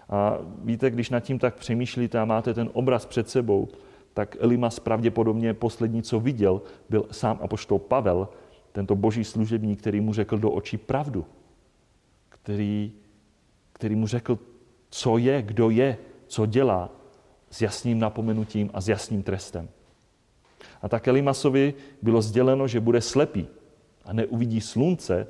[0.10, 3.68] A víte, když nad tím tak přemýšlíte a máte ten obraz před sebou,
[4.14, 8.30] tak Elimas pravděpodobně poslední, co viděl, byl sám apoštol Pavel,
[8.72, 11.26] tento boží služebník, který mu řekl do očí pravdu,
[12.44, 12.92] který,
[13.74, 14.40] který mu řekl,
[14.90, 16.90] co je, kdo je, co dělá,
[17.50, 19.70] s jasným napomenutím a s jasným trestem.
[20.82, 23.48] A tak Elimasovi bylo sděleno, že bude slepý
[24.06, 25.28] a neuvidí slunce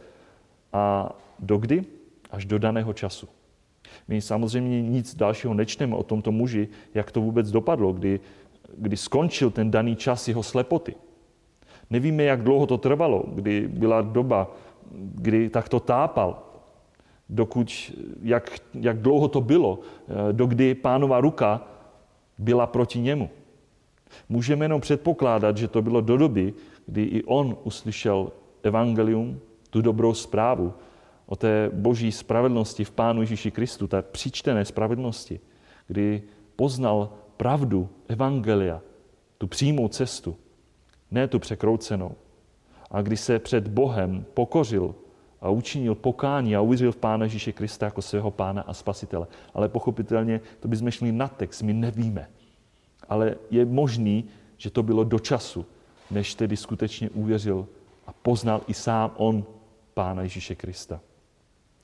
[0.73, 1.83] a dokdy?
[2.31, 3.27] Až do daného času.
[4.07, 8.19] My samozřejmě nic dalšího nečteme o tomto muži, jak to vůbec dopadlo, kdy,
[8.77, 10.95] kdy skončil ten daný čas jeho slepoty.
[11.89, 14.55] Nevíme, jak dlouho to trvalo, kdy byla doba,
[14.91, 16.50] kdy takto tápal,
[17.31, 21.67] dokud, jak, jak dlouho to bylo, eh, dokdy pánova ruka
[22.37, 23.29] byla proti němu.
[24.29, 26.53] Můžeme jenom předpokládat, že to bylo do doby,
[26.85, 28.31] kdy i on uslyšel
[28.63, 30.73] evangelium, tu dobrou zprávu
[31.25, 35.39] o té boží spravedlnosti v Pánu Ježíši Kristu, té přičtené spravedlnosti,
[35.87, 36.21] kdy
[36.55, 38.81] poznal pravdu evangelia,
[39.37, 40.35] tu přímou cestu,
[41.11, 42.15] ne tu překroucenou.
[42.91, 44.95] A kdy se před Bohem pokořil
[45.41, 49.27] a učinil pokání a uvěřil v Pána Ježíše Krista jako svého Pána a Spasitele.
[49.53, 52.29] Ale pochopitelně to bychom šli na text, my nevíme.
[53.09, 54.25] Ale je možný,
[54.57, 55.65] že to bylo do času,
[56.11, 57.67] než tedy skutečně uvěřil
[58.07, 59.43] a poznal i sám on
[59.93, 60.99] Pána Ježíše Krista.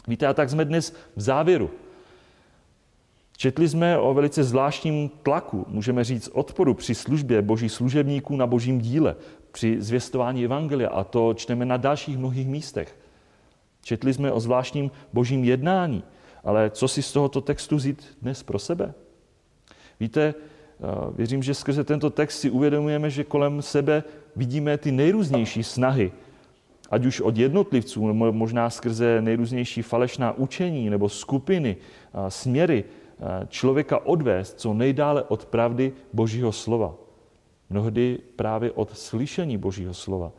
[0.08, 1.70] Víte, a tak jsme dnes v závěru.
[3.38, 8.82] Četli jsme o velice zvláštním tlaku, můžeme říct odporu při službě božích služebníků na božím
[8.82, 9.16] díle,
[9.52, 12.96] při zvěstování Evangelia a to čteme na dalších mnohých místech.
[13.88, 16.04] Četli jsme o zvláštním božím jednání,
[16.44, 18.94] ale co si z tohoto textu vzít dnes pro sebe?
[20.00, 20.34] Víte,
[21.16, 24.04] věřím, že skrze tento text si uvědomujeme, že kolem sebe
[24.36, 26.12] vidíme ty nejrůznější snahy,
[26.92, 31.78] ať už od jednotlivců, nebo možná skrze nejrůznější falešná učení nebo skupiny,
[32.28, 32.84] směry,
[33.48, 36.96] člověka odvést co nejdále od pravdy Božího slova.
[37.70, 40.32] Mnohdy právě od slyšení Božího slova,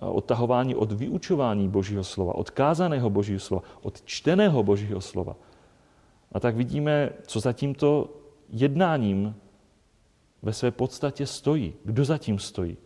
[0.00, 5.36] odtahování od vyučování Božího slova, od kázaného Božího slova, od čteného Božího slova.
[6.32, 8.10] A tak vidíme, co za tímto
[8.48, 9.36] jednáním
[10.42, 11.74] ve své podstatě stojí.
[11.84, 12.76] Kdo za tím stojí?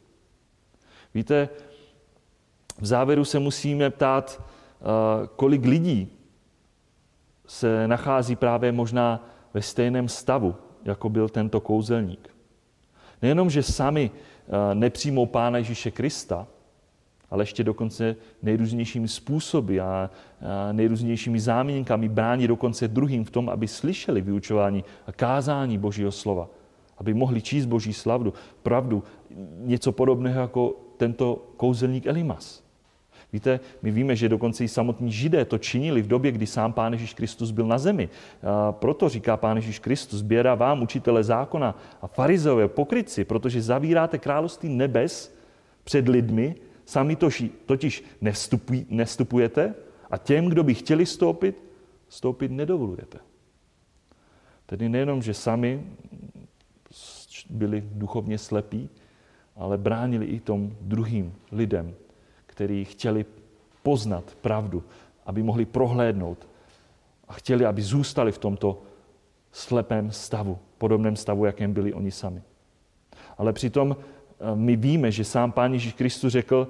[1.14, 1.48] Víte,
[2.80, 4.42] v závěru se musíme ptát,
[5.36, 6.08] kolik lidí
[7.46, 10.54] se nachází právě možná ve stejném stavu,
[10.84, 12.36] jako byl tento kouzelník.
[13.22, 14.10] Nejenom, že sami
[14.74, 16.46] nepřijmou Pána Ježíše Krista,
[17.34, 20.10] ale ještě dokonce nejrůznějšími způsoby a
[20.72, 26.48] nejrůznějšími zámínkami brání dokonce druhým v tom, aby slyšeli vyučování a kázání Božího slova,
[26.98, 28.32] aby mohli číst Boží slavdu,
[28.62, 29.02] pravdu,
[29.58, 32.62] něco podobného jako tento kouzelník Elimas.
[33.32, 36.92] Víte, my víme, že dokonce i samotní židé to činili v době, kdy sám Pán
[36.92, 38.08] Ježíš Kristus byl na zemi.
[38.42, 44.18] A proto říká Pán Ježíš Kristus, běra vám, učitele zákona a farizeové, pokryci, protože zavíráte
[44.18, 45.34] království nebes
[45.84, 46.54] před lidmi,
[46.84, 49.74] sami tož, totiž nevstupuj, nevstupujete
[50.10, 51.64] a těm, kdo by chtěli stoupit,
[52.08, 53.18] stoupit nedovolujete.
[54.66, 55.86] Tedy nejenom, že sami
[57.50, 58.88] byli duchovně slepí,
[59.56, 61.94] ale bránili i tom druhým lidem,
[62.46, 63.24] kteří chtěli
[63.82, 64.84] poznat pravdu,
[65.26, 66.48] aby mohli prohlédnout
[67.28, 68.82] a chtěli, aby zůstali v tomto
[69.52, 72.42] slepém stavu, podobném stavu, jakém byli oni sami.
[73.38, 73.96] Ale přitom
[74.54, 76.68] my víme, že sám Pán Ježíš Kristus řekl,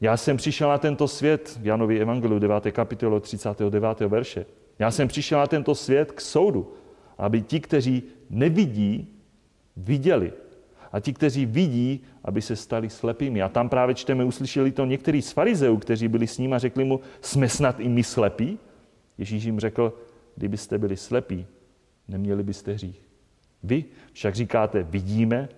[0.00, 2.72] já jsem přišel na tento svět, v Janovi Evangeliu 9.
[2.72, 4.00] kapitolu 39.
[4.00, 4.46] verše,
[4.78, 6.72] já jsem přišel na tento svět k soudu,
[7.18, 9.08] aby ti, kteří nevidí,
[9.76, 10.32] viděli.
[10.92, 13.42] A ti, kteří vidí, aby se stali slepými.
[13.42, 16.84] A tam právě čteme, uslyšeli to některý z farizeů, kteří byli s ním a řekli
[16.84, 18.58] mu, jsme snad i my slepí?
[19.18, 19.92] Ježíš jim řekl,
[20.36, 21.46] kdybyste byli slepí,
[22.08, 23.02] neměli byste hřích.
[23.62, 25.48] Vy však říkáte, vidíme,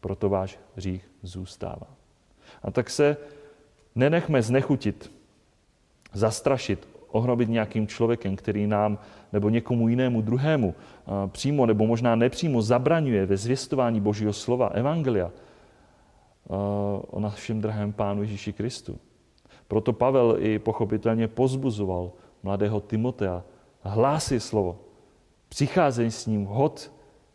[0.00, 1.86] proto váš hřích zůstává.
[2.62, 3.16] A tak se
[3.94, 5.12] nenechme znechutit,
[6.12, 8.98] zastrašit, ohrobit nějakým člověkem, který nám
[9.32, 10.74] nebo někomu jinému druhému
[11.26, 15.30] přímo nebo možná nepřímo zabraňuje ve zvěstování Božího slova, Evangelia,
[17.10, 18.98] o našem drahém Pánu Ježíši Kristu.
[19.68, 23.42] Proto Pavel i pochopitelně pozbuzoval mladého Timotea,
[23.80, 24.78] hlásí slovo,
[25.48, 26.92] přicházej s ním hod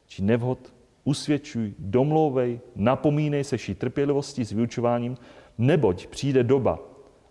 [0.07, 0.73] či nevhod,
[1.03, 5.17] usvědčuj, domlouvej, napomínej se ší trpělivosti s vyučováním,
[5.57, 6.79] neboť přijde doba,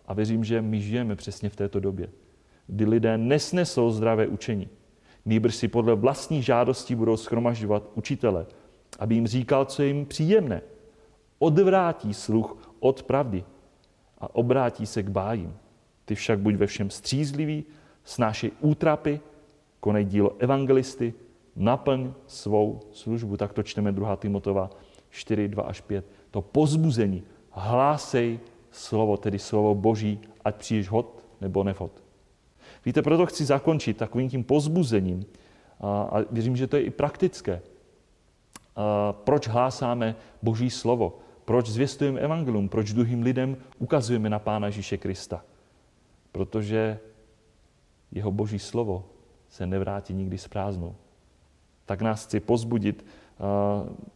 [0.07, 2.09] a věřím, že my žijeme přesně v této době,
[2.67, 4.69] kdy lidé nesnesou zdravé učení.
[5.25, 8.47] Nýbrž si podle vlastní žádostí budou schromažďovat učitele,
[8.99, 10.63] aby jim říkal, co je jim příjemné.
[11.39, 13.45] Odvrátí sluch od pravdy
[14.19, 15.57] a obrátí se k bájím.
[16.05, 17.65] Ty však buď ve všem střízlivý,
[18.05, 19.21] snášej útrapy,
[19.81, 21.15] konej dílo evangelisty,
[21.57, 23.37] naplň svou službu.
[23.37, 24.17] Tak to čteme 2.
[24.17, 24.71] Timotova
[25.11, 26.05] 4, 2 až 5.
[26.31, 28.41] To pozbuzení, hlásej
[28.71, 31.93] slovo, tedy slovo Boží, ať přijdeš hod nebo nevhod.
[32.87, 35.27] Víte, proto chci zakončit takovým tím pozbuzením
[35.81, 37.63] a, a věřím, že to je i praktické.
[38.77, 41.19] A proč hlásáme Boží slovo?
[41.45, 42.69] Proč zvěstujeme evangelium?
[42.69, 45.45] Proč druhým lidem ukazujeme na Pána Ježíše Krista?
[46.33, 46.99] Protože
[48.13, 49.05] jeho Boží slovo
[49.49, 50.95] se nevrátí nikdy s prázdnou.
[51.91, 53.07] Tak nás chci pozbudit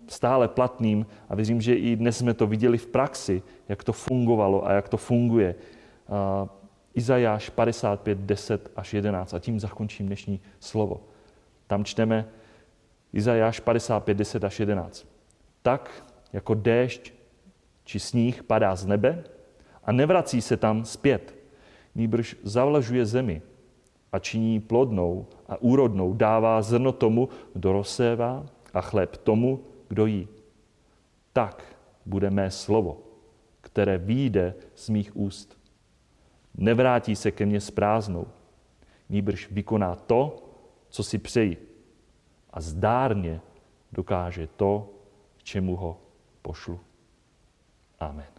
[0.08, 4.66] stále platným a věřím, že i dnes jsme to viděli v praxi, jak to fungovalo
[4.66, 5.54] a jak to funguje.
[6.94, 11.00] Izajáš 55, 10 až 11 a tím zakončím dnešní slovo.
[11.66, 12.28] Tam čteme
[13.12, 15.06] Izajáš 55, 10 až 11.
[15.62, 15.90] Tak,
[16.32, 17.12] jako déšť
[17.84, 19.24] či sníh padá z nebe
[19.84, 21.34] a nevrací se tam zpět,
[21.94, 23.42] nýbrž zavlažuje zemi
[24.12, 30.28] a činí plodnou a úrodnou, dává zrno tomu, kdo rozsévá a chléb tomu, kdo jí.
[31.32, 31.64] Tak
[32.06, 32.98] bude mé slovo,
[33.60, 35.64] které výjde z mých úst
[36.54, 38.26] nevrátí se ke mně s prázdnou,
[39.08, 40.42] nýbrž vykoná to,
[40.88, 41.68] co si přeji
[42.50, 43.40] a zdárně
[43.92, 44.90] dokáže to,
[45.36, 46.00] k čemu ho
[46.42, 46.80] pošlu.
[48.00, 48.33] Amen.